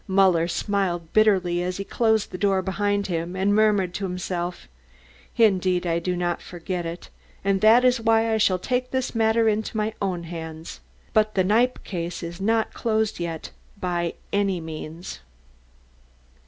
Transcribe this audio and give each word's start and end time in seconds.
Muller 0.07 0.47
smiled 0.47 1.13
bitterly 1.13 1.61
as 1.61 1.77
he 1.77 1.83
closed 1.83 2.31
the 2.31 2.37
door 2.39 2.63
behind 2.63 3.05
him, 3.05 3.35
and 3.35 3.53
murmured 3.53 3.93
to 3.93 4.03
himself: 4.03 4.67
"Indeed, 5.37 5.85
I 5.85 5.99
do 5.99 6.15
not 6.15 6.41
forget 6.41 6.87
it, 6.87 7.09
and 7.45 7.61
that 7.61 7.85
is 7.85 8.01
why 8.01 8.33
I 8.33 8.37
shall 8.39 8.57
take 8.57 8.89
this 8.89 9.13
matter 9.13 9.47
into 9.47 9.77
my 9.77 9.93
own 10.01 10.23
hands. 10.23 10.79
But 11.13 11.35
the 11.35 11.43
Kniepp 11.43 11.83
case 11.83 12.23
is 12.23 12.41
not 12.41 12.73
closed 12.73 13.19
yet, 13.19 13.51
by 13.79 14.15
any 14.33 14.59
means." 14.59 15.19